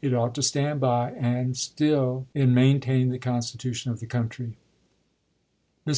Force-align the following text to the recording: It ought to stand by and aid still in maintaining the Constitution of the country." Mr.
It 0.00 0.14
ought 0.14 0.32
to 0.36 0.42
stand 0.44 0.78
by 0.78 1.10
and 1.10 1.48
aid 1.48 1.56
still 1.56 2.28
in 2.34 2.54
maintaining 2.54 3.08
the 3.10 3.18
Constitution 3.18 3.90
of 3.90 3.98
the 3.98 4.06
country." 4.06 4.56
Mr. 5.84 5.90